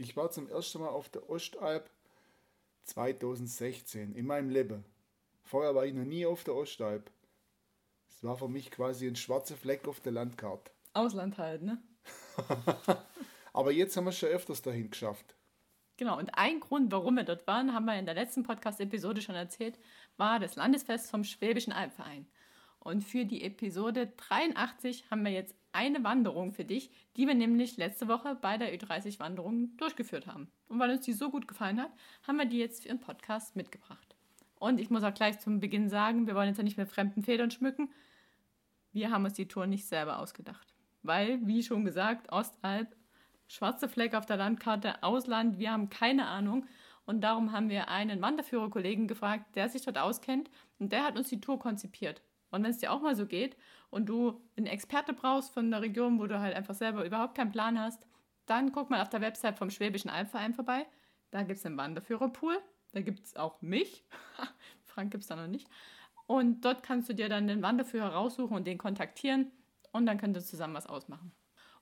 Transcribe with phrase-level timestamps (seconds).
[0.00, 1.90] Ich war zum ersten Mal auf der Ostalb
[2.84, 4.82] 2016 in meinem Leben.
[5.42, 7.10] Vorher war ich noch nie auf der Ostalb.
[8.08, 10.72] Es war für mich quasi ein schwarzer Fleck auf der Landkarte.
[10.94, 11.82] Ausland halt, ne?
[13.52, 15.36] Aber jetzt haben wir es schon öfters dahin geschafft.
[15.98, 19.34] Genau, und ein Grund, warum wir dort waren, haben wir in der letzten Podcast-Episode schon
[19.34, 19.78] erzählt,
[20.16, 22.26] war das Landesfest vom Schwäbischen Albverein.
[22.78, 27.76] Und für die Episode 83 haben wir jetzt eine Wanderung für dich, die wir nämlich
[27.76, 30.50] letzte Woche bei der Ü30-Wanderung durchgeführt haben.
[30.68, 31.92] Und weil uns die so gut gefallen hat,
[32.26, 34.16] haben wir die jetzt für den Podcast mitgebracht.
[34.60, 37.22] Und ich muss auch gleich zum Beginn sagen, wir wollen jetzt ja nicht mit fremden
[37.22, 37.90] Federn schmücken.
[38.92, 40.74] Wir haben uns die Tour nicht selber ausgedacht.
[41.02, 42.94] Weil, wie schon gesagt, Ostalb,
[43.48, 46.66] schwarze Fleck auf der Landkarte, Ausland, wir haben keine Ahnung.
[47.06, 50.50] Und darum haben wir einen Wanderführerkollegen gefragt, der sich dort auskennt.
[50.78, 52.22] Und der hat uns die Tour konzipiert.
[52.50, 53.56] Und wenn es dir auch mal so geht
[53.90, 57.52] und du einen Experte brauchst von der Region, wo du halt einfach selber überhaupt keinen
[57.52, 58.06] Plan hast,
[58.46, 60.86] dann guck mal auf der Website vom Schwäbischen Albverein vorbei.
[61.30, 62.58] Da gibt es einen Wanderführerpool.
[62.92, 64.04] Da gibt es auch mich.
[64.84, 65.68] Frank gibt es da noch nicht.
[66.26, 69.50] Und dort kannst du dir dann den Wanderführer raussuchen und den kontaktieren.
[69.92, 71.32] Und dann könnt ihr zusammen was ausmachen.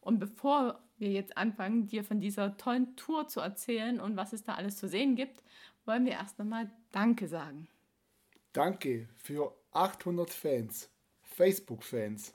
[0.00, 4.42] Und bevor wir jetzt anfangen, dir von dieser tollen Tour zu erzählen und was es
[4.42, 5.42] da alles zu sehen gibt,
[5.84, 7.68] wollen wir erst einmal Danke sagen.
[8.52, 10.90] Danke für 800 Fans,
[11.22, 12.34] Facebook-Fans.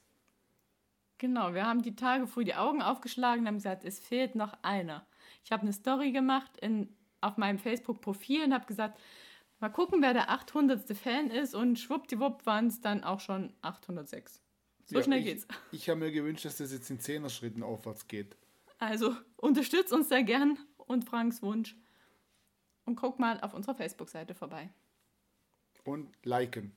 [1.18, 4.54] Genau, wir haben die Tage früh die Augen aufgeschlagen und haben gesagt, es fehlt noch
[4.62, 5.08] einer.
[5.44, 9.00] Ich habe eine Story gemacht in, auf meinem Facebook-Profil und habe gesagt,
[9.60, 10.96] mal gucken, wer der 800.
[10.98, 14.42] Fan ist und schwuppdiwupp waren es dann auch schon 806.
[14.86, 15.48] So Ja, schnell ich, geht's.
[15.72, 18.36] Ich habe mir gewünscht, dass das jetzt in 10er Schritten aufwärts geht.
[18.80, 21.78] Also unterstützt uns sehr gern und Franks Wunsch.
[22.86, 24.70] Und guck mal auf unserer Facebook-Seite vorbei.
[25.86, 26.76] Und liken.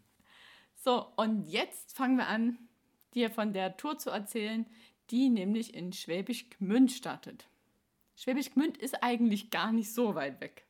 [0.86, 2.58] So, und jetzt fangen wir an,
[3.12, 4.64] dir von der Tour zu erzählen,
[5.10, 7.48] die nämlich in Schwäbisch Gmünd startet.
[8.14, 10.64] Schwäbisch Gmünd ist eigentlich gar nicht so weit weg.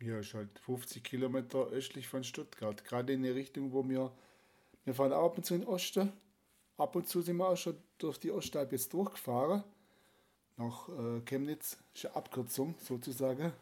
[0.00, 2.82] Ja, ist halt 50 Kilometer östlich von Stuttgart.
[2.82, 4.16] Gerade in die Richtung, wo wir,
[4.86, 6.10] wir fahren ab und zu in den Osten.
[6.78, 9.62] Ab und zu sind wir auch schon durch die Ostalb jetzt durchgefahren.
[10.56, 13.52] Nach äh, Chemnitz ist eine Abkürzung sozusagen.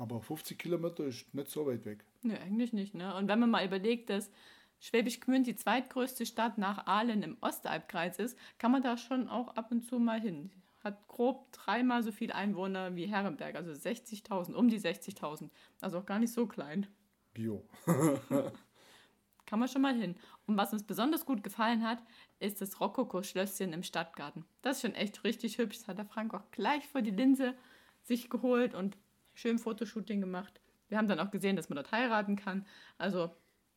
[0.00, 2.06] Aber 50 Kilometer ist nicht so weit weg.
[2.22, 3.14] Nö, eigentlich nicht, ne?
[3.16, 4.30] Und wenn man mal überlegt, dass
[4.78, 9.54] Schwäbisch Gmünd die zweitgrößte Stadt nach Aalen im Ostalbkreis ist, kann man da schon auch
[9.56, 10.50] ab und zu mal hin.
[10.82, 15.50] Hat grob dreimal so viel Einwohner wie Herrenberg, also 60.000, um die 60.000.
[15.82, 16.86] Also auch gar nicht so klein.
[17.34, 17.68] Bio.
[19.44, 20.16] Kann man schon mal hin.
[20.46, 22.02] Und was uns besonders gut gefallen hat,
[22.38, 24.46] ist das Rokoko-Schlösschen im Stadtgarten.
[24.62, 25.80] Das ist schon echt richtig hübsch.
[25.80, 27.54] Das hat der Frank auch gleich vor die Linse
[28.02, 28.96] sich geholt und
[29.40, 30.60] schön Fotoshooting gemacht.
[30.88, 32.66] Wir haben dann auch gesehen, dass man dort heiraten kann.
[32.98, 33.34] Also,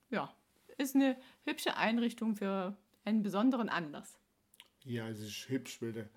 [0.10, 0.36] ja,
[0.78, 2.76] ist eine hübsche Einrichtung für
[3.06, 4.20] einen besonderen Anlass.
[4.84, 6.10] Ja, es ist hübsch, weil der,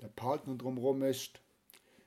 [0.00, 1.40] der Park nur drumherum ist.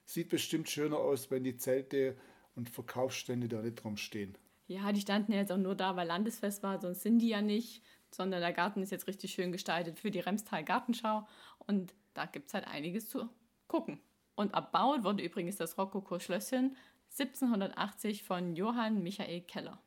[0.06, 2.18] Sieht bestimmt schöner aus, wenn die Zelte
[2.56, 4.38] und Verkaufsstände da nicht drum stehen.
[4.68, 7.42] Ja, die standen ja jetzt auch nur da, weil Landesfest war, sonst sind die ja
[7.42, 7.84] nicht.
[8.14, 11.26] Sondern der Garten ist jetzt richtig schön gestaltet für die Remstal Gartenschau.
[11.60, 13.30] Und da gibt es halt einiges zu
[13.68, 14.02] gucken.
[14.42, 16.76] Und erbaut wurde übrigens das Rokoko-Schlösschen
[17.12, 19.78] 1780 von Johann Michael Keller.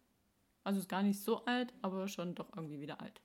[0.62, 3.20] Also ist gar nicht so alt, aber schon doch irgendwie wieder alt.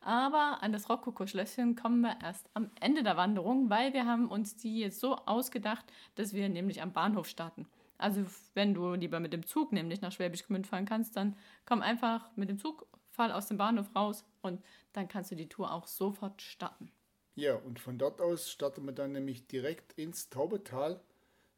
[0.00, 4.56] Aber an das Rokoko-Schlösschen kommen wir erst am Ende der Wanderung, weil wir haben uns
[4.56, 7.66] die jetzt so ausgedacht, dass wir nämlich am Bahnhof starten.
[7.98, 8.24] Also
[8.54, 11.36] wenn du lieber mit dem Zug nämlich nach Schwäbisch Gmünd fahren kannst, dann
[11.66, 14.64] komm einfach mit dem Zug, fall aus dem Bahnhof raus und
[14.94, 16.90] dann kannst du die Tour auch sofort starten.
[17.40, 21.00] Ja, und von dort aus starten wir dann nämlich direkt ins Taubetal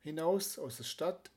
[0.05, 1.33] hinaus aus der Stadt.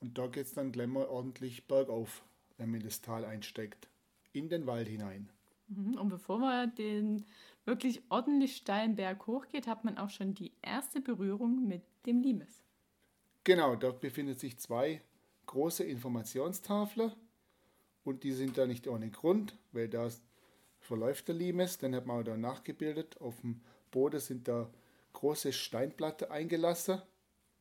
[0.00, 2.22] Und da geht es dann gleich mal ordentlich bergauf,
[2.58, 3.88] wenn man das Tal einsteigt.
[4.34, 5.30] In den Wald hinein.
[5.68, 7.24] Mhm, Und bevor man den
[7.64, 12.62] wirklich ordentlich steilen Berg hochgeht, hat man auch schon die erste Berührung mit dem Limes.
[13.44, 15.00] Genau, dort befinden sich zwei
[15.46, 17.12] große Informationstafeln.
[18.04, 20.08] Und die sind da nicht ohne Grund, weil da
[20.80, 21.78] verläuft der Limes.
[21.78, 23.20] Dann hat man auch da nachgebildet.
[23.20, 23.60] Auf dem
[23.96, 24.70] Boden sind da
[25.14, 27.00] große Steinplatten eingelassen,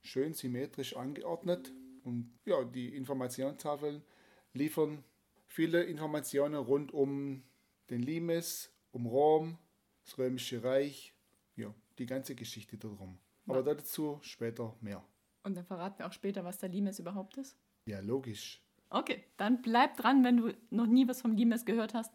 [0.02, 1.72] schön symmetrisch angeordnet.
[2.04, 4.04] Und ja, die Informationstafeln
[4.52, 5.06] liefern
[5.48, 7.42] viele Informationen rund um
[7.90, 9.58] den Limes, um Rom,
[10.04, 11.14] das Römische Reich,
[11.56, 13.18] ja, die ganze Geschichte darum.
[13.48, 15.02] Aber dazu später mehr.
[15.44, 17.58] Und dann verraten wir auch später, was der Limes überhaupt ist.
[17.86, 18.62] Ja, logisch.
[18.90, 22.12] Okay, dann bleib dran, wenn du noch nie was vom Limes gehört hast.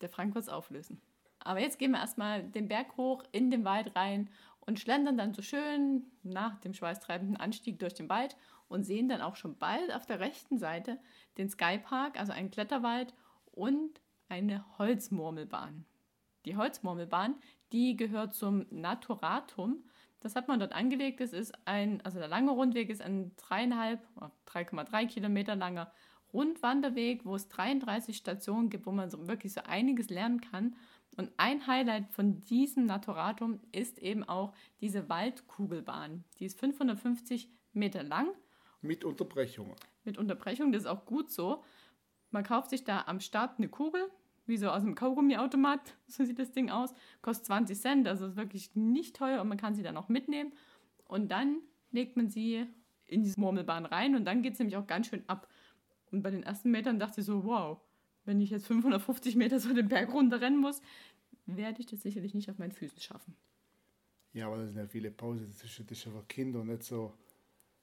[0.00, 1.02] Der Frank wird es auflösen.
[1.48, 4.28] Aber jetzt gehen wir erstmal den Berg hoch, in den Wald rein
[4.60, 8.36] und schlendern dann so schön nach dem schweißtreibenden Anstieg durch den Wald
[8.68, 10.98] und sehen dann auch schon bald auf der rechten Seite
[11.38, 13.14] den Skypark, also einen Kletterwald
[13.46, 13.98] und
[14.28, 15.86] eine Holzmurmelbahn.
[16.44, 17.36] Die Holzmurmelbahn,
[17.72, 19.84] die gehört zum Naturatum.
[20.20, 21.20] Das hat man dort angelegt.
[21.20, 24.06] Das ist ein, also der lange Rundweg ist ein dreieinhalb,
[24.48, 25.90] 3,3 Kilometer langer
[26.30, 30.76] Rundwanderweg, wo es 33 Stationen gibt, wo man so wirklich so einiges lernen kann.
[31.18, 36.22] Und ein Highlight von diesem Naturatum ist eben auch diese Waldkugelbahn.
[36.38, 38.28] Die ist 550 Meter lang.
[38.82, 39.74] Mit Unterbrechungen.
[40.04, 41.64] Mit Unterbrechung, das ist auch gut so.
[42.30, 44.00] Man kauft sich da am Start eine Kugel,
[44.46, 46.94] wie so aus einem Kaugummiautomat, so sieht das Ding aus.
[47.20, 50.52] Kostet 20 Cent, also ist wirklich nicht teuer und man kann sie dann auch mitnehmen.
[51.04, 51.58] Und dann
[51.90, 52.64] legt man sie
[53.06, 55.48] in diese Murmelbahn rein und dann geht es nämlich auch ganz schön ab.
[56.12, 57.80] Und bei den ersten Metern dachte ich so, wow,
[58.28, 60.82] wenn ich jetzt 550 Meter so den Berg runterrennen muss,
[61.46, 63.34] werde ich das sicherlich nicht auf meinen Füßen schaffen.
[64.34, 65.46] Ja, aber das sind ja viele Pausen.
[65.46, 67.14] Das ist, das ist ja für Kinder, nicht so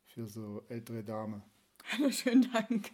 [0.03, 1.41] für so ältere Damen.
[1.91, 2.91] Hallo, schönen Dank.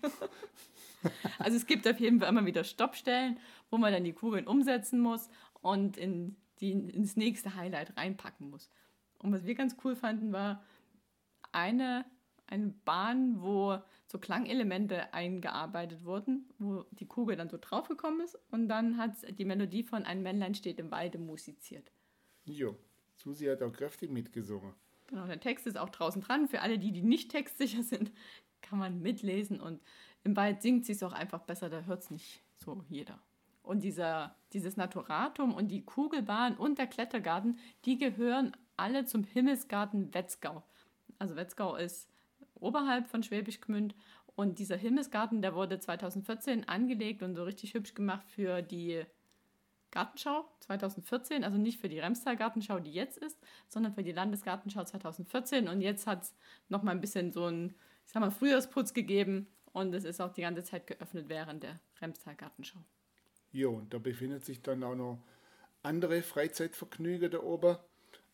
[1.39, 3.38] also es gibt auf jeden Fall immer wieder Stoppstellen,
[3.69, 5.30] wo man dann die Kugeln umsetzen muss
[5.62, 8.69] und in die, ins nächste Highlight reinpacken muss.
[9.19, 10.63] Und was wir ganz cool fanden, war
[11.51, 12.06] eine,
[12.51, 13.77] eine Bahn, wo
[14.07, 19.45] so Klangelemente eingearbeitet wurden, wo die Kugel dann so draufgekommen ist und dann hat die
[19.45, 21.92] Melodie von Ein Männlein steht im Walde musiziert.
[22.44, 22.77] Jo,
[23.15, 24.74] Susi hat auch kräftig mitgesungen.
[25.07, 26.48] Genau, der Text ist auch draußen dran.
[26.48, 28.12] Für alle, die, die nicht textsicher sind,
[28.62, 29.81] kann man mitlesen und
[30.24, 33.19] im Wald singt sie es auch einfach besser, da hört es nicht so jeder.
[33.63, 40.13] Und dieser, dieses Naturatum und die Kugelbahn und der Klettergarten, die gehören alle zum Himmelsgarten
[40.13, 40.63] Wetzgau.
[41.18, 42.11] Also Wetzgau ist
[42.62, 43.96] oberhalb von Schwäbisch Gmünd
[44.36, 49.04] und dieser Himmelsgarten, der wurde 2014 angelegt und so richtig hübsch gemacht für die
[49.92, 53.38] Gartenschau 2014, also nicht für die Remstal Gartenschau, die jetzt ist,
[53.68, 56.36] sondern für die Landesgartenschau 2014 und jetzt hat es
[56.69, 57.75] nochmal ein bisschen so ein
[58.12, 61.80] ich sag mal, Frühjahrsputz gegeben und es ist auch die ganze Zeit geöffnet während der
[62.02, 62.80] Remstal Gartenschau.
[63.52, 65.24] Jo, und da befindet sich dann auch noch
[65.84, 67.78] andere Freizeitvergnügen da oben.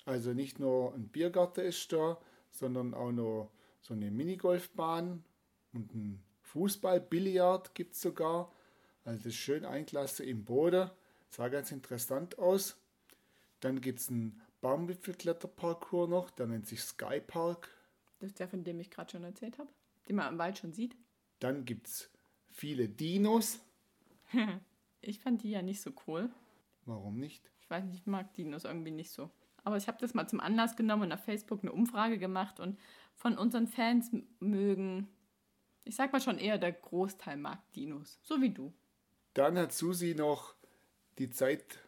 [0.06, 2.20] Also nicht nur ein Biergarten ist da,
[2.52, 3.52] sondern auch noch
[3.82, 5.24] so eine Minigolfbahn
[5.74, 8.52] und ein Fußball, Billard gibt es sogar.
[9.04, 10.90] Also das ist schön eingelassen im Boden.
[11.30, 12.78] Sah ganz interessant aus.
[13.60, 17.70] Dann gibt es einen Baumwipfelkletterparcours noch, der nennt sich Skypark.
[18.20, 19.70] Das ist der, von dem ich gerade schon erzählt habe,
[20.08, 20.96] den man im Wald schon sieht.
[21.40, 22.10] Dann gibt es
[22.50, 23.60] viele Dinos.
[25.02, 26.30] ich fand die ja nicht so cool.
[26.86, 27.52] Warum nicht?
[27.60, 29.30] Ich weiß nicht, ich mag Dinos irgendwie nicht so.
[29.68, 32.80] Aber ich habe das mal zum Anlass genommen und auf Facebook eine Umfrage gemacht und
[33.18, 34.10] von unseren Fans
[34.40, 35.10] mögen,
[35.84, 38.18] ich sag mal schon eher, der Großteil mag Dinos.
[38.24, 38.72] So wie du.
[39.34, 40.56] Dann hat Susi noch
[41.18, 41.80] die Zeit,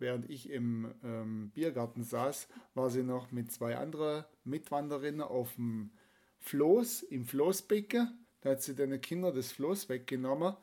[0.00, 5.92] während ich im ähm, Biergarten saß, war sie noch mit zwei anderen Mitwanderinnen auf dem
[6.40, 8.26] Floß, im Floßbecken.
[8.40, 10.56] Da hat sie den Kindern das Floß weggenommen.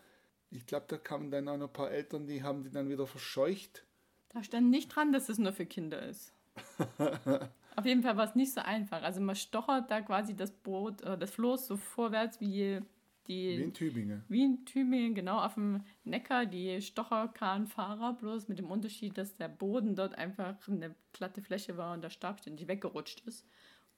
[0.50, 3.08] Ich glaube, da kamen dann auch noch ein paar Eltern, die haben die dann wieder
[3.08, 3.86] verscheucht.
[4.28, 6.34] Da stand nicht dran, dass es nur für Kinder ist.
[7.76, 9.04] Auf jeden Fall war es nicht so einfach.
[9.04, 12.82] Also man stochert da quasi das Boot, das Floß so vorwärts wie
[13.28, 13.58] die.
[13.58, 14.24] Wie in Tübingen.
[14.30, 19.50] Wie in Tübingen, genau, auf dem Neckar, die Stocherkahnfahrer, bloß mit dem Unterschied, dass der
[19.50, 23.46] Boden dort einfach eine glatte Fläche war und der Stab ständig weggerutscht ist.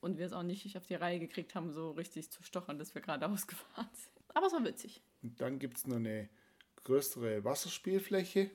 [0.02, 2.96] Und wir es auch nicht auf die Reihe gekriegt haben, so richtig zu stochern, dass
[2.96, 4.26] wir gerade ausgefahren sind.
[4.34, 5.02] Aber es war witzig.
[5.22, 6.30] Und dann gibt es noch eine
[6.84, 8.50] größere Wasserspielfläche.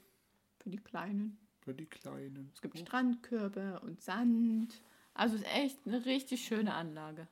[0.59, 1.39] Für die Kleinen.
[1.65, 2.51] Für die Kleinen.
[2.55, 4.83] Es gibt Strandkörbe und Sand.
[5.15, 7.27] Also es ist echt eine richtig schöne Anlage.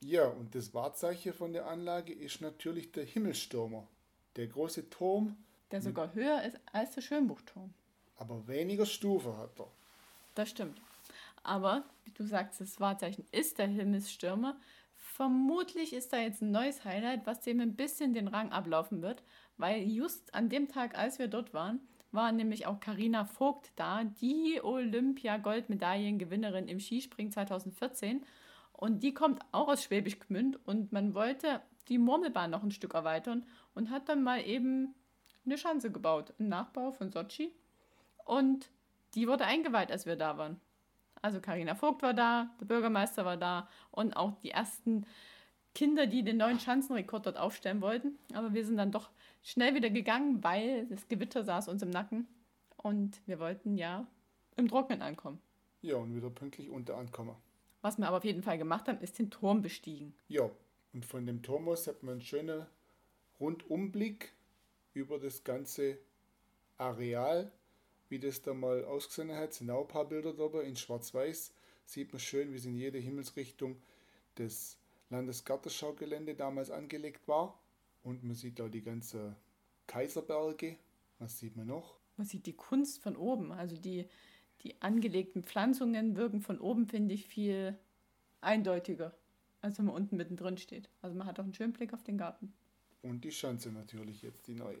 [0.00, 3.88] Ja, und das Wahrzeichen von der Anlage ist natürlich der Himmelstürmer.
[4.36, 5.36] Der große Turm.
[5.70, 7.72] Der sogar höher ist als der Schönbuchturm.
[8.16, 9.70] Aber weniger Stufe hat er.
[10.34, 10.80] Das stimmt.
[11.42, 14.56] Aber, wie du sagst, das Wahrzeichen ist der Himmelsstürmer.
[14.94, 19.22] Vermutlich ist da jetzt ein neues Highlight, was dem ein bisschen den Rang ablaufen wird,
[19.56, 21.80] weil just an dem Tag, als wir dort waren,
[22.14, 28.24] war nämlich auch Karina Vogt da, die Olympia-Goldmedaillengewinnerin im Skispringen 2014.
[28.72, 32.94] Und die kommt auch aus Schwäbisch Gmünd und man wollte die Murmelbahn noch ein Stück
[32.94, 33.44] erweitern
[33.74, 34.94] und hat dann mal eben
[35.44, 37.52] eine Schanze gebaut, ein Nachbau von Sochi.
[38.24, 38.70] Und
[39.14, 40.58] die wurde eingeweiht, als wir da waren.
[41.20, 45.04] Also Karina Vogt war da, der Bürgermeister war da und auch die ersten
[45.74, 48.18] Kinder, die den neuen Schanzenrekord dort aufstellen wollten.
[48.32, 49.10] Aber wir sind dann doch
[49.42, 52.26] schnell wieder gegangen, weil das Gewitter saß uns im Nacken
[52.76, 54.06] und wir wollten ja
[54.56, 55.40] im Trocknen ankommen.
[55.82, 57.34] Ja, und wieder pünktlich unter ankommen.
[57.82, 60.14] Was wir aber auf jeden Fall gemacht haben, ist den Turm bestiegen.
[60.28, 60.48] Ja,
[60.94, 62.66] und von dem Turm aus hat man einen schönen
[63.40, 64.32] Rundumblick
[64.94, 65.98] über das ganze
[66.78, 67.52] Areal,
[68.08, 69.50] wie das da mal ausgesehen hat.
[69.50, 71.52] Es sind auch ein paar Bilder dabei in Schwarz-Weiß.
[71.84, 73.76] Sieht man schön, wie es in jede Himmelsrichtung
[74.36, 74.78] das
[75.10, 77.58] Landesgartenschaugelände damals angelegt war.
[78.02, 79.36] Und man sieht auch die ganzen
[79.86, 80.76] Kaiserberge.
[81.18, 81.98] Was sieht man noch?
[82.16, 83.52] Man sieht die Kunst von oben.
[83.52, 84.06] Also die,
[84.62, 87.78] die angelegten Pflanzungen wirken von oben, finde ich, viel
[88.40, 89.16] eindeutiger,
[89.60, 90.90] als wenn man unten mittendrin steht.
[91.02, 92.52] Also man hat auch einen schönen Blick auf den Garten.
[93.02, 94.80] Und die Schanze natürlich jetzt, die neue.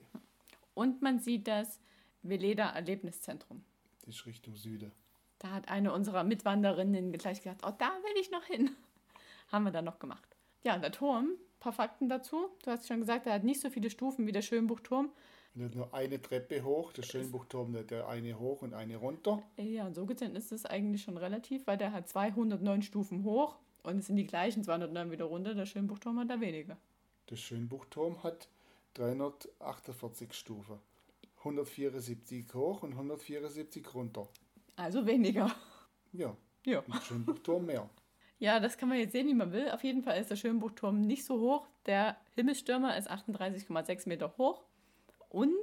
[0.74, 1.80] Und man sieht das
[2.22, 3.64] Veleda Erlebniszentrum.
[4.04, 4.92] Das ist Richtung Süden.
[5.38, 8.70] Da hat eine unserer Mitwanderinnen gleich gesagt, oh, da will ich noch hin.
[9.54, 10.36] Haben wir dann noch gemacht.
[10.64, 12.48] Ja, der Turm, ein paar Fakten dazu.
[12.64, 15.12] Du hast schon gesagt, er hat nicht so viele Stufen wie der Schönbuchturm.
[15.54, 19.44] Er hat nur eine Treppe hoch, der Schönbuchturm hat der eine hoch und eine runter.
[19.56, 23.54] Ja, und so gesehen ist es eigentlich schon relativ, weil der hat 209 Stufen hoch
[23.84, 25.54] und es sind die gleichen 209 wieder runter.
[25.54, 26.76] Der Schönbuchturm hat da weniger.
[27.30, 28.48] Der Schönbuchturm hat
[28.94, 30.80] 348 Stufen.
[31.38, 34.26] 174 hoch und 174 runter.
[34.74, 35.54] Also weniger.
[36.12, 36.36] Ja.
[36.64, 36.82] Ja.
[37.02, 37.88] Schönbuchturm mehr.
[38.44, 39.70] Ja, das kann man jetzt sehen, wie man will.
[39.70, 41.66] Auf jeden Fall ist der Schönbuchturm nicht so hoch.
[41.86, 44.62] Der Himmelsstürmer ist 38,6 Meter hoch
[45.30, 45.54] und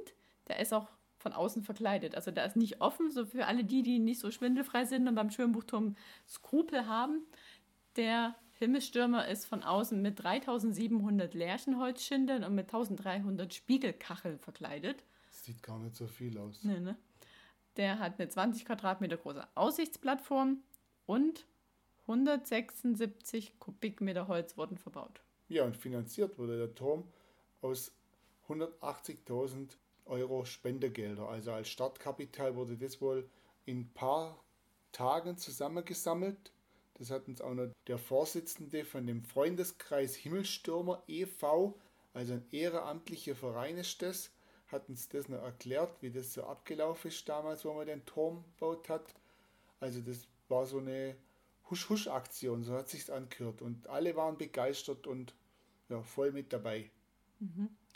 [0.48, 2.16] der ist auch von außen verkleidet.
[2.16, 5.14] Also der ist nicht offen, so für alle die, die nicht so schwindelfrei sind und
[5.14, 5.94] beim Schönbuchturm
[6.26, 7.24] Skrupel haben.
[7.94, 15.04] Der Himmelsstürmer ist von außen mit 3700 Lärchenholzschindeln und mit 1300 Spiegelkacheln verkleidet.
[15.30, 16.64] Sieht gar nicht so viel aus.
[16.64, 16.96] Nee, ne?
[17.76, 20.64] Der hat eine 20 Quadratmeter große Aussichtsplattform
[21.06, 21.46] und
[22.06, 25.22] 176 Kubikmeter Holz wurden verbaut.
[25.48, 27.04] Ja, und finanziert wurde der Turm
[27.60, 27.92] aus
[28.48, 31.28] 180.000 Euro Spendegelder.
[31.28, 33.28] Also als Startkapital wurde das wohl
[33.64, 34.42] in ein paar
[34.90, 36.52] Tagen zusammengesammelt.
[36.94, 41.78] Das hat uns auch noch der Vorsitzende von dem Freundeskreis Himmelstürmer e.V.,
[42.14, 44.30] also ein ehrenamtlicher Verein ist das,
[44.68, 48.44] hat uns das noch erklärt, wie das so abgelaufen ist damals, wo man den Turm
[48.54, 49.14] gebaut hat.
[49.80, 51.16] Also das war so eine
[51.70, 53.62] Husch-Husch-Aktion, so hat sich's angehört.
[53.62, 55.34] Und alle waren begeistert und
[55.88, 56.90] ja, voll mit dabei.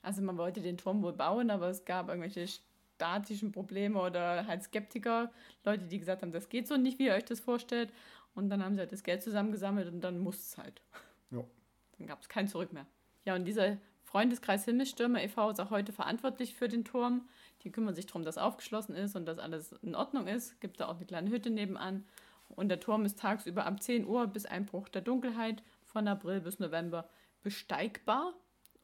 [0.03, 2.47] Also man wollte den Turm wohl bauen, aber es gab irgendwelche
[2.97, 5.31] statischen Probleme oder halt Skeptiker,
[5.65, 7.93] Leute, die gesagt haben, das geht so nicht, wie ihr euch das vorstellt.
[8.35, 10.83] Und dann haben sie halt das Geld zusammengesammelt und dann muss es halt.
[11.31, 11.45] Ja.
[11.99, 12.87] Dann gab es kein Zurück mehr.
[13.25, 15.51] Ja, und dieser Freundeskreis Himmelsstürmer e.V.
[15.51, 17.29] ist auch heute verantwortlich für den Turm.
[17.63, 20.61] Die kümmern sich darum, dass aufgeschlossen ist und dass alles in Ordnung ist.
[20.61, 22.05] Gibt da auch eine kleine Hütte nebenan.
[22.49, 26.59] Und der Turm ist tagsüber ab 10 Uhr bis Einbruch der Dunkelheit von April bis
[26.59, 27.09] November
[27.43, 28.35] besteigbar.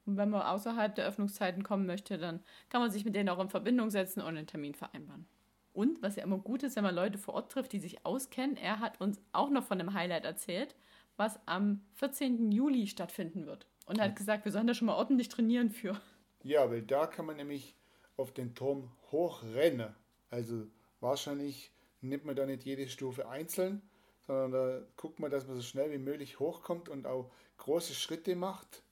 [0.04, 3.38] Und wenn man außerhalb der Öffnungszeiten kommen möchte, dann kann man sich mit denen auch
[3.38, 5.26] in Verbindung setzen und einen Termin vereinbaren.
[5.72, 8.56] Und was ja immer gut ist, wenn man Leute vor Ort trifft, die sich auskennen,
[8.56, 10.74] er hat uns auch noch von einem Highlight erzählt,
[11.16, 12.52] was am 14.
[12.52, 13.66] Juli stattfinden wird.
[13.86, 16.00] Und er hat gesagt, wir sollen da schon mal ordentlich trainieren für.
[16.42, 17.76] Ja, weil da kann man nämlich
[18.16, 19.94] auf den Turm hochrennen.
[20.30, 20.66] Also
[21.00, 21.72] wahrscheinlich
[22.02, 23.82] nimmt man da nicht jede Stufe einzeln,
[24.26, 28.36] sondern da guckt man, dass man so schnell wie möglich hochkommt und auch große Schritte
[28.36, 28.82] macht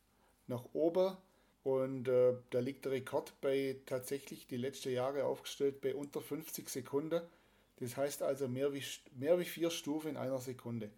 [0.47, 1.17] nach oben.
[1.62, 6.69] Und äh, da liegt der Rekord bei tatsächlich die letzten Jahre aufgestellt bei unter 50
[6.69, 7.21] Sekunden.
[7.76, 8.83] Das heißt also mehr wie,
[9.14, 10.90] mehr wie vier Stufen in einer Sekunde.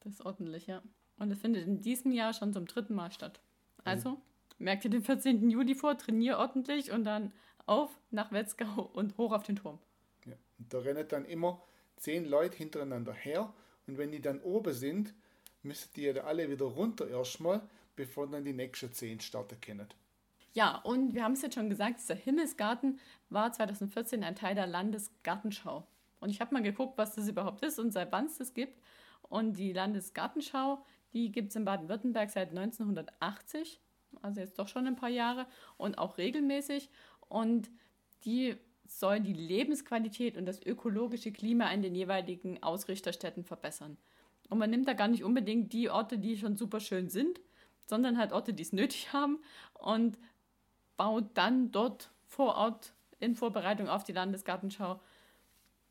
[0.00, 0.82] Das ist ordentlich, ja.
[1.18, 3.40] Und es findet in diesem Jahr schon zum dritten Mal statt.
[3.84, 4.20] Also,
[4.58, 5.50] merkt ihr den 14.
[5.50, 7.32] Juli vor, trainier ordentlich und dann
[7.66, 9.78] auf nach Wetzgau und hoch auf den Turm.
[10.58, 11.62] Und da rennen dann immer
[11.96, 13.52] zehn Leute hintereinander her.
[13.86, 15.14] Und wenn die dann oben sind,
[15.62, 17.62] müssen die ja alle wieder runter erstmal,
[17.96, 19.88] bevor dann die nächsten zehn starten können.
[20.52, 22.98] Ja, und wir haben es jetzt schon gesagt, dieser Himmelsgarten
[23.30, 25.86] war 2014 ein Teil der Landesgartenschau.
[26.20, 28.80] Und ich habe mal geguckt, was das überhaupt ist und seit wann es das gibt.
[29.22, 33.80] Und die Landesgartenschau, die gibt es in Baden-Württemberg seit 1980,
[34.22, 35.46] also jetzt doch schon ein paar Jahre
[35.76, 36.90] und auch regelmäßig.
[37.28, 37.70] Und
[38.24, 38.56] die
[38.88, 43.96] soll die Lebensqualität und das ökologische Klima in den jeweiligen Ausrichterstädten verbessern.
[44.48, 47.40] Und man nimmt da gar nicht unbedingt die Orte, die schon super schön sind,
[47.86, 49.38] sondern halt Orte, die es nötig haben
[49.74, 50.18] und
[50.96, 55.00] baut dann dort vor Ort in Vorbereitung auf die Landesgartenschau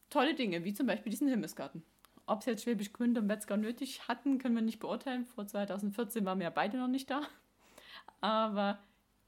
[0.09, 1.83] tolle Dinge, wie zum Beispiel diesen Himmelsgarten.
[2.25, 5.25] Ob es jetzt Schwäbisch Gmünd und Wetzgar nötig hatten, können wir nicht beurteilen.
[5.25, 7.21] Vor 2014 waren wir ja beide noch nicht da.
[8.21, 8.79] Aber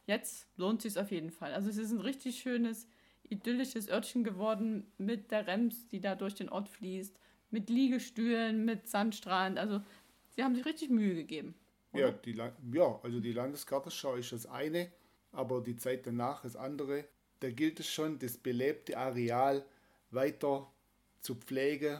[0.06, 1.54] jetzt lohnt es sich auf jeden Fall.
[1.54, 2.90] Also es ist ein richtig schönes,
[3.30, 7.18] idyllisches Örtchen geworden mit der Rems, die da durch den Ort fließt,
[7.52, 9.58] mit Liegestühlen, mit Sandstrand.
[9.58, 9.82] Also
[10.30, 11.56] sie haben sich richtig Mühe gegeben.
[11.94, 12.34] Ja, die,
[12.74, 14.92] ja, also die Landesgartenschau ist das eine,
[15.32, 17.06] aber die Zeit danach das andere.
[17.40, 19.66] Da gilt es schon, das belebte Areal
[20.12, 20.72] weiter
[21.22, 22.00] zu pflegen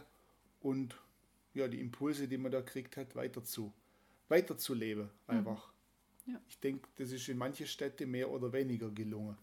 [0.60, 0.96] und
[1.54, 3.74] ja, die Impulse, die man da kriegt hat, weiter zu,
[4.28, 5.72] weiterzuleben einfach.
[6.26, 6.34] Mhm.
[6.34, 6.42] Ja.
[6.48, 9.38] Ich denke, das ist in manchen Städten mehr oder weniger gelungen.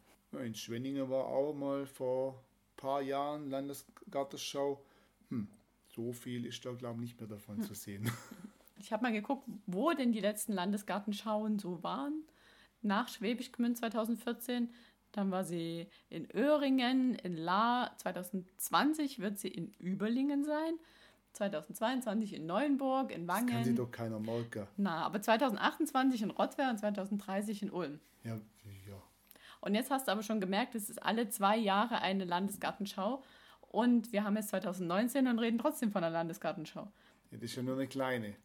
[0.45, 4.83] In Schwenningen war auch mal vor ein paar Jahren Landesgartenschau.
[5.31, 5.49] Hm,
[5.89, 8.11] so viel ist da, glaube ich, nicht mehr davon zu sehen.
[8.79, 12.25] Ich habe mal geguckt, wo denn die letzten Landesgartenschauen so waren.
[12.83, 14.69] Nach Schwäbisch Gmünd 2014.
[15.13, 17.95] Dann war sie in Öhringen, in La.
[17.97, 20.75] 2020 wird sie in Überlingen sein.
[21.33, 23.47] 2022 in Neuenburg, in Wangen.
[23.47, 24.67] Das kann sich doch keiner merken.
[24.77, 27.99] Na, aber 2028 in Rottweil und 2030 in Ulm.
[28.25, 28.41] Ja, ja.
[29.67, 33.25] Und jetzt hast du aber schon gemerkt, es ist alle zwei Jahre eine Landesgartenschau.
[33.63, 36.87] Und wir haben jetzt 2019 und reden trotzdem von einer Landesgartenschau.
[37.33, 38.37] das ist ja nur eine kleine.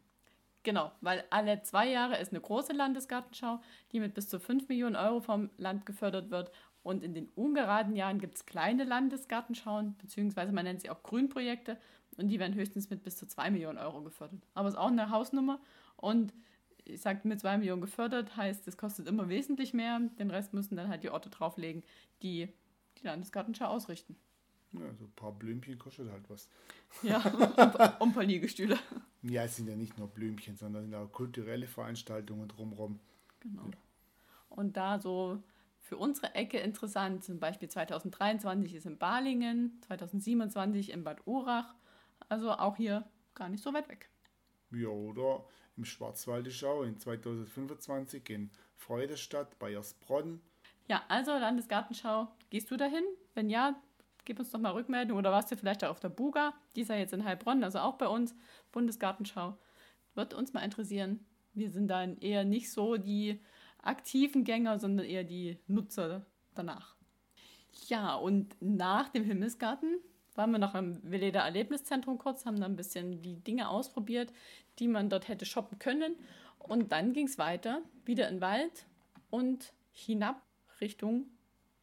[0.64, 3.60] Genau, weil alle zwei Jahre ist eine große Landesgartenschau,
[3.92, 6.50] die mit bis zu 5 Millionen Euro vom Land gefördert wird.
[6.82, 11.78] Und in den ungeraden Jahren gibt es kleine Landesgartenschauen, beziehungsweise man nennt sie auch Grünprojekte.
[12.16, 14.42] Und die werden höchstens mit bis zu 2 Millionen Euro gefördert.
[14.54, 15.60] Aber es ist auch eine Hausnummer.
[15.94, 16.34] Und
[16.84, 20.00] ich sage, mit 2 Millionen gefördert heißt, es kostet immer wesentlich mehr.
[20.18, 21.82] Den Rest müssen dann halt die Orte drauflegen,
[22.22, 22.48] die
[22.98, 24.16] die Landesgartenschau ausrichten.
[24.72, 26.48] Ja, so ein paar Blümchen kostet halt was.
[27.02, 28.78] Ja, und, ein paar Liegestühle.
[29.22, 32.98] Ja, es sind ja nicht nur Blümchen, sondern auch kulturelle Veranstaltungen drumherum.
[33.40, 33.70] Genau.
[34.48, 35.42] Und da so
[35.78, 41.74] für unsere Ecke interessant, zum Beispiel 2023 ist in Balingen, 2027 in Bad Urach,
[42.28, 44.08] also auch hier gar nicht so weit weg.
[44.72, 45.44] Ja, oder
[45.76, 50.40] im Schwarzwaldischau in 2025 in Freudestadt, Bayersbronn.
[50.88, 53.04] Ja, also Landesgartenschau, gehst du dahin?
[53.34, 53.80] Wenn ja,
[54.24, 56.88] gib uns doch mal Rückmeldung oder warst du vielleicht auch auf der Buga, die ist
[56.88, 58.34] ja jetzt in Heilbronn, also auch bei uns,
[58.72, 59.58] Bundesgartenschau.
[60.14, 61.24] Wird uns mal interessieren.
[61.54, 63.40] Wir sind dann eher nicht so die
[63.78, 66.96] aktiven Gänger, sondern eher die Nutzer danach.
[67.88, 70.00] Ja, und nach dem Himmelsgarten
[70.36, 74.32] waren wir noch im Veleda Erlebniszentrum kurz, haben dann ein bisschen die Dinge ausprobiert,
[74.78, 76.16] die man dort hätte shoppen können.
[76.58, 78.86] Und dann ging es weiter, wieder in den Wald
[79.30, 80.42] und hinab
[80.80, 81.26] Richtung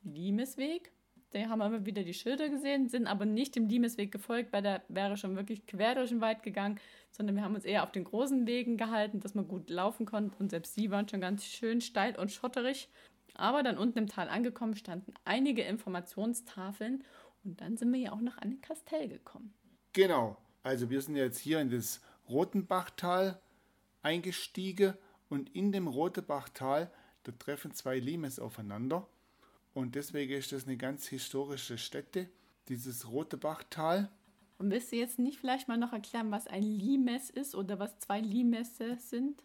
[0.04, 0.92] Limesweg.
[1.32, 4.64] Da haben wir immer wieder die Schilder gesehen, sind aber nicht dem Limesweg gefolgt, weil
[4.64, 6.80] der wäre schon wirklich quer durch den Wald gegangen,
[7.12, 10.36] sondern wir haben uns eher auf den großen Wegen gehalten, dass man gut laufen konnte.
[10.40, 12.90] Und selbst die waren schon ganz schön steil und schotterig.
[13.36, 17.04] Aber dann unten im Tal angekommen standen einige Informationstafeln
[17.44, 19.54] und dann sind wir ja auch noch an den Kastell gekommen.
[19.94, 23.40] Genau, also wir sind jetzt hier in das Rotenbachtal
[24.02, 24.94] eingestiegen
[25.30, 26.92] und in dem Rotenbachtal,
[27.24, 29.08] da treffen zwei Limes aufeinander
[29.74, 32.30] und deswegen ist das eine ganz historische Stätte,
[32.68, 34.10] dieses Rotebachtal.
[34.58, 37.98] Und willst du jetzt nicht vielleicht mal noch erklären, was ein Limes ist oder was
[38.00, 39.42] zwei Limesse sind?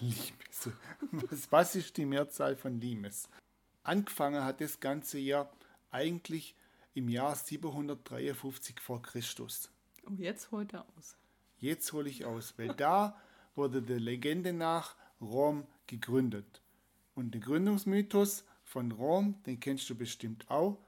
[0.00, 0.70] Limes.
[1.10, 3.28] Was, was ist die Mehrzahl von Limes?
[3.82, 5.50] Angefangen hat das Ganze ja
[5.90, 6.54] eigentlich
[6.94, 9.70] im Jahr 753 vor Christus.
[10.06, 11.16] Oh, jetzt holt er aus.
[11.58, 13.20] Jetzt hole ich aus, weil da
[13.54, 16.60] wurde der Legende nach Rom gegründet.
[17.14, 20.78] Und der Gründungsmythos von Rom, den kennst du bestimmt auch.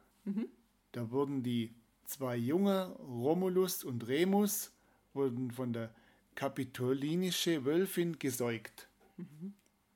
[0.93, 4.73] Da wurden die zwei Junge, Romulus und Remus,
[5.13, 5.95] wurden von der
[6.35, 8.89] kapitolinischen Wölfin gesäugt.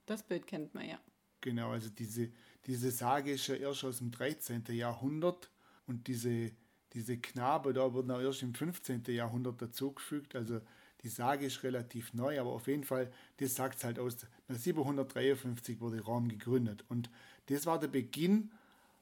[0.07, 1.01] Das Bild kennt man ja.
[1.41, 2.31] Genau, also diese,
[2.67, 4.65] diese Sage ist ja erst aus dem 13.
[4.69, 5.51] Jahrhundert
[5.89, 6.53] und diese,
[6.93, 9.05] diese Knabe da wurden auch erst im 15.
[9.09, 10.37] Jahrhundert dazugefügt.
[10.37, 10.61] Also
[11.03, 14.27] die Sage ist relativ neu, aber auf jeden Fall, das sagt es halt aus.
[14.49, 17.11] 753 wurde Rom gegründet und
[17.47, 18.53] das war der Beginn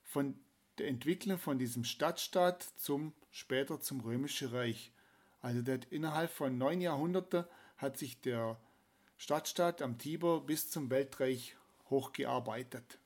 [0.03, 0.35] von
[0.79, 4.93] der Entwicklung von diesem Stadtstaat zum später zum Römischen Reich.
[5.41, 7.45] Also der, innerhalb von neun Jahrhunderten
[7.77, 8.59] hat sich der
[9.17, 11.57] Stadtstaat am Tiber bis zum Weltreich
[11.89, 12.99] hochgearbeitet.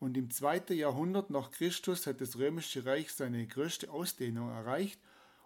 [0.00, 5.00] Und im zweiten Jahrhundert nach Christus hat das Römische Reich seine größte Ausdehnung erreicht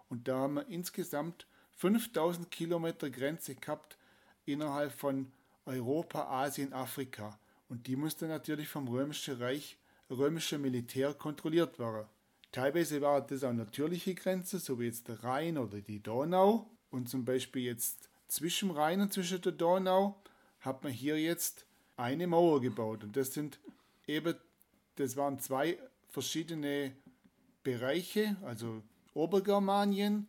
[0.09, 3.97] und da haben wir insgesamt 5000 Kilometer Grenze gehabt
[4.45, 5.31] innerhalb von
[5.65, 7.39] Europa, Asien, Afrika.
[7.67, 9.77] Und die musste natürlich vom Römischen Reich,
[10.11, 12.05] römischen Militär kontrolliert werden.
[12.51, 16.69] Teilweise war das auch natürliche Grenze, so wie jetzt der Rhein oder die Donau.
[16.91, 20.21] Und zum Beispiel jetzt zwischen Rhein und zwischen der Donau
[20.59, 21.65] hat man hier jetzt
[21.97, 23.03] eine Mauer gebaut.
[23.03, 23.59] Und das sind
[24.07, 24.35] eben,
[24.95, 25.77] das waren zwei
[26.09, 26.95] verschiedene
[27.63, 30.27] Bereiche, also Obergermanien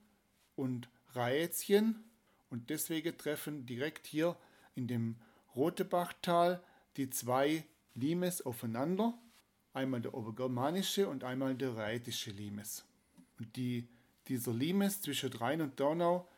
[0.56, 2.04] und Raetien.
[2.50, 4.36] Und deswegen treffen direkt hier
[4.74, 5.16] in dem
[5.54, 6.62] Rotebachtal
[6.96, 9.14] die zwei Limes aufeinander.
[9.72, 12.84] Einmal der obergermanische und einmal der raetische Limes.
[13.38, 13.88] Und die,
[14.28, 16.28] dieser Limes zwischen Rhein und Donau,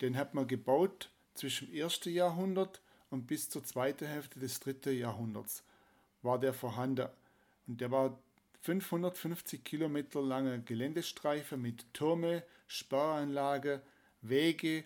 [0.00, 4.98] den hat man gebaut zwischen dem ersten Jahrhundert und bis zur zweiten Hälfte des dritten
[4.98, 5.62] Jahrhunderts
[6.22, 7.08] war der vorhanden.
[7.66, 8.18] Und der war
[8.62, 13.82] 550 Kilometer lange Geländestreifen mit Türme, Sperranlage,
[14.20, 14.84] Wege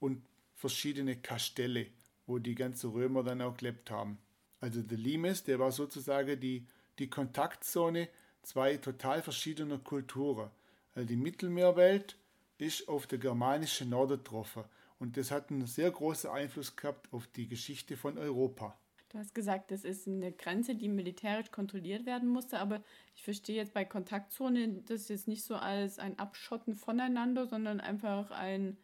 [0.00, 0.22] und
[0.54, 1.86] verschiedene Kastelle,
[2.26, 4.18] wo die ganzen Römer dann auch gelebt haben.
[4.60, 6.66] Also der Limes, der war sozusagen die,
[6.98, 8.08] die Kontaktzone
[8.42, 10.50] zwei total verschiedener Kulturen.
[10.94, 12.16] Also die Mittelmeerwelt
[12.56, 14.64] ist auf der germanische Norden getroffen
[14.98, 18.76] und das hat einen sehr großen Einfluss gehabt auf die Geschichte von Europa.
[19.10, 22.82] Du hast gesagt, das ist eine Grenze, die militärisch kontrolliert werden musste, aber
[23.14, 28.30] ich verstehe jetzt bei Kontaktzonen das jetzt nicht so als ein Abschotten voneinander, sondern einfach
[28.30, 28.76] ein,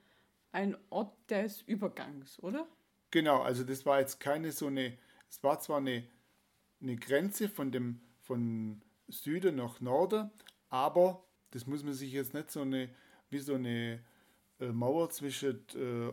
[0.52, 2.66] ein Ort des Übergangs, oder?
[3.10, 4.96] Genau, also das war jetzt keine so eine,
[5.28, 6.04] es war zwar eine,
[6.80, 10.30] eine Grenze von dem von Süden nach Norden,
[10.70, 12.88] aber das muss man sich jetzt nicht so eine,
[13.28, 14.02] wie so eine
[14.58, 16.12] äh, Mauer zwischen äh,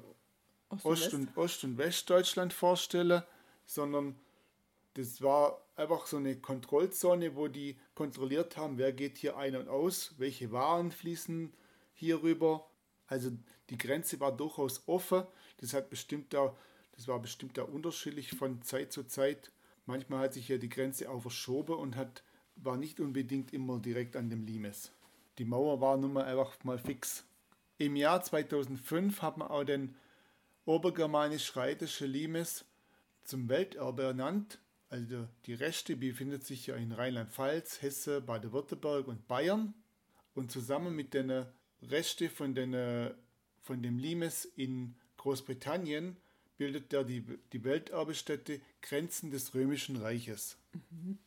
[0.70, 3.24] Ost, Ost, und, Ost und Westdeutschland vorstellen,
[3.74, 4.16] sondern
[4.96, 9.70] das war einfach so eine Kontrollzone, wo die kontrolliert haben, wer geht hier ein und
[9.70, 11.54] aus, welche Waren fließen
[11.94, 12.70] hier rüber.
[13.08, 13.32] Also
[13.70, 15.24] die Grenze war durchaus offen.
[15.58, 16.54] Das hat bestimmt da,
[16.96, 19.52] das war bestimmt da unterschiedlich von Zeit zu Zeit.
[19.86, 22.24] Manchmal hat sich ja die Grenze auch verschoben und hat,
[22.58, 24.92] war nicht unbedingt immer direkt an dem Limes.
[25.38, 27.24] Die Mauer war nun mal einfach mal fix.
[27.78, 29.96] Im Jahr 2005 hat man auch den
[30.66, 32.66] obergermanisch-rheinische Limes
[33.32, 34.60] zum Welterbe ernannt.
[34.90, 39.74] Also die Reste befindet sich ja in Rheinland-Pfalz, Hesse, Baden-Württemberg und Bayern.
[40.36, 41.46] Und zusammen mit den
[41.82, 42.76] Resten von, den,
[43.62, 46.18] von dem Limes in Großbritannien
[46.58, 50.58] bildet er die, die Welterbestätte Grenzen des Römischen Reiches.
[50.74, 51.18] Mhm.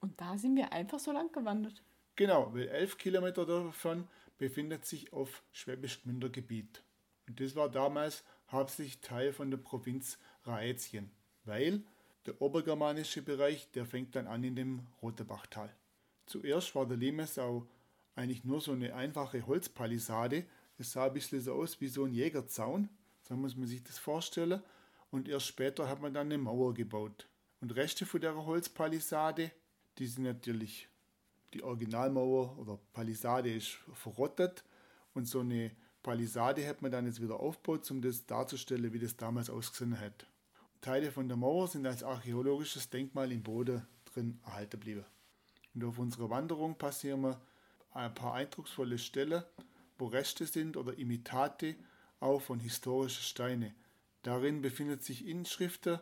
[0.00, 1.82] Und da sind wir einfach so lang gewandert.
[2.14, 4.06] Genau, weil elf Kilometer davon
[4.38, 6.84] befindet sich auf Schwäbisch Gmünder Gebiet.
[7.26, 11.10] Und das war damals hauptsächlich Teil von der Provinz Raetien
[11.48, 11.82] weil
[12.26, 15.74] der obergermanische Bereich, der fängt dann an in dem Rotebachtal.
[16.26, 17.66] Zuerst war der Lemesau
[18.14, 20.44] eigentlich nur so eine einfache Holzpalisade.
[20.76, 22.88] Es sah ein bisschen so aus wie so ein Jägerzaun,
[23.22, 24.62] so muss man sich das vorstellen.
[25.10, 27.26] Und erst später hat man dann eine Mauer gebaut.
[27.60, 29.50] Und Reste von der Holzpalisade,
[29.96, 30.88] die sind natürlich,
[31.54, 34.64] die Originalmauer oder Palisade ist verrottet.
[35.14, 35.70] Und so eine
[36.02, 40.26] Palisade hat man dann jetzt wieder aufgebaut, um das darzustellen, wie das damals ausgesehen hat.
[40.80, 45.04] Teile von der Mauer sind als archäologisches Denkmal im Boden drin erhalten geblieben.
[45.74, 47.40] Und auf unserer Wanderung passieren wir
[47.92, 49.42] ein paar eindrucksvolle Stellen,
[49.98, 51.76] wo Reste sind oder Imitate
[52.20, 53.74] auch von historischen Steinen.
[54.22, 56.00] Darin befinden sich Inschriften,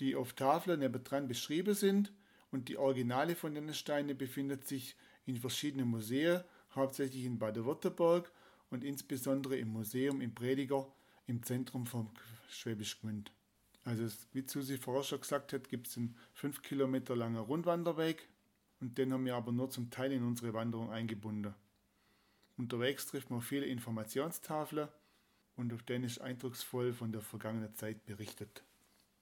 [0.00, 2.12] die auf Tafeln nebendran beschrieben sind
[2.50, 6.42] und die Originale von den Steinen befinden sich in verschiedenen Museen,
[6.74, 8.30] hauptsächlich in Baden-Württemberg
[8.70, 10.86] und insbesondere im Museum im Prediger
[11.26, 12.08] im Zentrum von
[12.48, 13.32] Schwäbisch Gmünd.
[13.88, 18.28] Also wie Susi vorher schon gesagt hat, gibt es einen 5 Kilometer langen Rundwanderweg
[18.80, 21.54] und den haben wir aber nur zum Teil in unsere Wanderung eingebunden.
[22.58, 24.88] Unterwegs trifft man viele Informationstafeln
[25.56, 28.62] und auf denen ist eindrucksvoll von der vergangenen Zeit berichtet.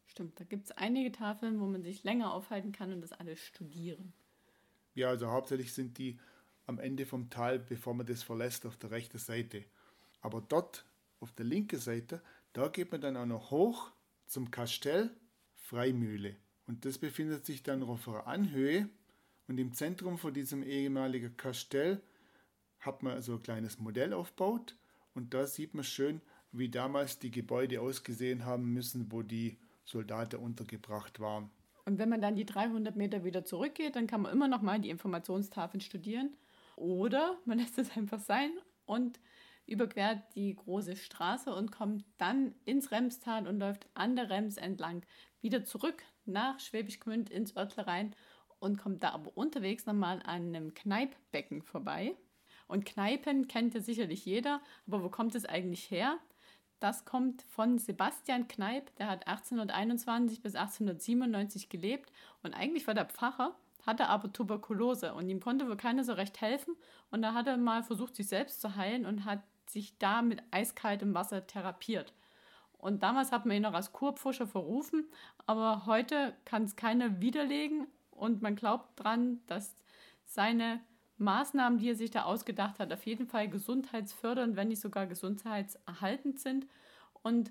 [0.04, 3.38] Stimmt, da gibt es einige Tafeln, wo man sich länger aufhalten kann und das alles
[3.38, 4.14] studieren.
[4.96, 6.18] Ja, also hauptsächlich sind die
[6.66, 9.64] am Ende vom Tal, bevor man das verlässt, auf der rechten Seite.
[10.22, 10.84] Aber dort,
[11.20, 12.20] auf der linken Seite,
[12.52, 13.92] da geht man dann auch noch hoch
[14.26, 15.10] zum Kastell
[15.54, 16.36] Freimühle.
[16.66, 18.88] Und das befindet sich dann auf einer Anhöhe.
[19.48, 22.00] Und im Zentrum von diesem ehemaligen Kastell
[22.80, 24.76] hat man so ein kleines Modell aufgebaut.
[25.14, 26.20] Und da sieht man schön,
[26.52, 31.50] wie damals die Gebäude ausgesehen haben müssen, wo die Soldaten untergebracht waren.
[31.84, 34.80] Und wenn man dann die 300 Meter wieder zurückgeht, dann kann man immer noch mal
[34.80, 36.34] die Informationstafeln studieren.
[36.74, 38.50] Oder man lässt es einfach sein
[38.84, 39.20] und
[39.66, 45.04] überquert die große Straße und kommt dann ins Remstal und läuft an der Rems entlang
[45.40, 48.14] wieder zurück nach Schwäbisch Gmünd ins Örtle rein
[48.58, 52.16] und kommt da aber unterwegs nochmal an einem Kneippbecken vorbei.
[52.68, 56.18] Und Kneipen kennt ja sicherlich jeder, aber wo kommt es eigentlich her?
[56.80, 63.06] Das kommt von Sebastian Kneip, der hat 1821 bis 1897 gelebt und eigentlich war der
[63.06, 66.76] Pfarrer, hatte aber Tuberkulose und ihm konnte wohl keiner so recht helfen
[67.10, 70.42] und da hat er mal versucht, sich selbst zu heilen und hat sich da mit
[70.50, 72.12] eiskaltem Wasser therapiert.
[72.78, 75.06] Und damals hat man ihn noch als Kurpfuscher verrufen,
[75.46, 79.74] aber heute kann es keiner widerlegen und man glaubt dran, dass
[80.24, 80.80] seine
[81.18, 86.38] Maßnahmen, die er sich da ausgedacht hat, auf jeden Fall gesundheitsfördernd, wenn nicht sogar gesundheitserhaltend
[86.38, 86.66] sind.
[87.22, 87.50] Und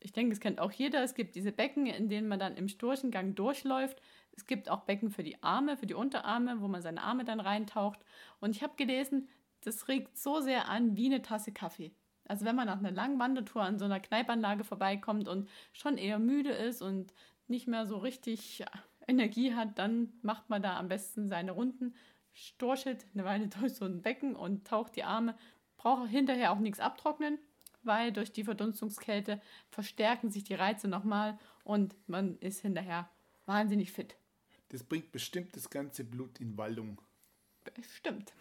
[0.00, 1.02] ich denke, es kennt auch jeder.
[1.02, 4.00] Es gibt diese Becken, in denen man dann im Storchengang durchläuft.
[4.32, 7.40] Es gibt auch Becken für die Arme, für die Unterarme, wo man seine Arme dann
[7.40, 8.00] reintaucht.
[8.40, 9.28] Und ich habe gelesen,
[9.62, 11.92] das regt so sehr an wie eine Tasse Kaffee.
[12.28, 16.18] Also wenn man nach einer langen Wandertour an so einer Kneipanlage vorbeikommt und schon eher
[16.18, 17.12] müde ist und
[17.48, 18.64] nicht mehr so richtig
[19.06, 21.94] Energie hat, dann macht man da am besten seine Runden,
[22.32, 25.36] storchelt eine Weile durch so ein Becken und taucht die Arme.
[25.76, 27.38] Braucht hinterher auch nichts abtrocknen,
[27.82, 29.40] weil durch die Verdunstungskälte
[29.70, 33.08] verstärken sich die Reize nochmal und man ist hinterher
[33.44, 34.16] wahnsinnig fit.
[34.70, 37.00] Das bringt bestimmt das ganze Blut in Wallung.
[37.74, 38.32] Bestimmt.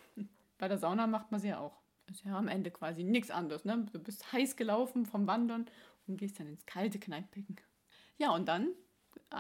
[0.66, 1.78] Bei der Sauna macht man sie ja auch.
[2.10, 3.66] Ist ja am Ende quasi nichts anderes.
[3.66, 3.86] Ne?
[3.94, 5.68] Du bist heiß gelaufen vom Wandern
[6.08, 7.58] und gehst dann ins kalte Kneipicken.
[8.18, 8.70] Ja, und dann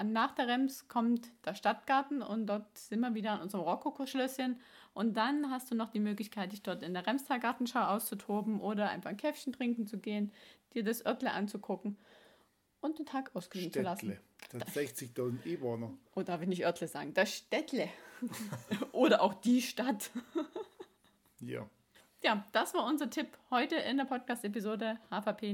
[0.04, 4.62] nach der Rems kommt der Stadtgarten und dort sind wir wieder an unserem Rokoko-Schlösschen.
[4.94, 8.92] Und dann hast du noch die Möglichkeit, dich dort in der Remster Gartenschau auszutoben oder
[8.92, 10.32] einfach ein Käffchen trinken zu gehen,
[10.76, 11.98] dir das Örtle anzugucken
[12.82, 14.16] und den Tag ausklingen zu lassen.
[14.52, 15.92] Das hat 60.000 Einwohner.
[16.14, 17.16] Oh, darf ich nicht Örtle sagen?
[17.16, 17.90] Das Städtle.
[18.92, 20.12] oder auch die Stadt.
[21.46, 21.70] Ja.
[22.24, 25.54] Ja, das war unser Tipp heute in der Podcast-Episode HVP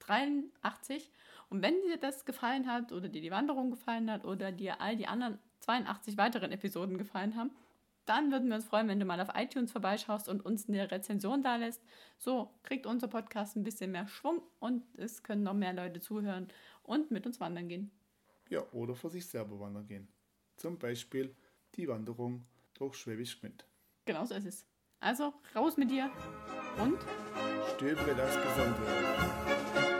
[0.00, 1.10] 083.
[1.48, 4.96] Und wenn dir das gefallen hat oder dir die Wanderung gefallen hat oder dir all
[4.96, 7.50] die anderen 82 weiteren Episoden gefallen haben,
[8.04, 11.42] dann würden wir uns freuen, wenn du mal auf iTunes vorbeischaust und uns eine Rezension
[11.42, 11.82] da lässt.
[12.18, 16.48] So kriegt unser Podcast ein bisschen mehr Schwung und es können noch mehr Leute zuhören
[16.82, 17.92] und mit uns wandern gehen.
[18.48, 20.08] Ja, oder für sich selber wandern gehen.
[20.56, 21.34] Zum Beispiel
[21.76, 23.64] die Wanderung durch Schwäbisch Gmünd.
[24.04, 24.66] Genau so ist es.
[25.02, 26.08] Also raus mit dir
[26.78, 26.96] und
[27.74, 29.91] stöbere das Besondere.